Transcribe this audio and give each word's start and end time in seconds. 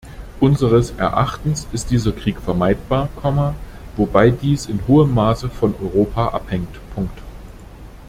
Unseres 0.39 0.89
Erachtens 0.97 1.67
ist 1.73 1.91
dieser 1.91 2.11
Krieg 2.11 2.39
vermeidbar, 2.39 3.07
wobei 3.95 4.31
dies 4.31 4.65
in 4.65 4.79
hohem 4.87 5.13
Maße 5.13 5.47
von 5.47 5.75
Europa 5.79 6.29
abhängt. 6.29 6.79